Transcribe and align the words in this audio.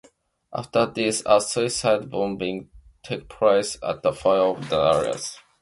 After 0.51 0.87
this, 0.87 1.21
a 1.27 1.39
suicide 1.39 2.09
bombing 2.09 2.71
took 3.03 3.29
place 3.29 3.77
at 3.83 4.01
the 4.01 4.11
foyer 4.11 4.57
of 4.57 4.67
the 4.67 4.83
arena. 4.99 5.19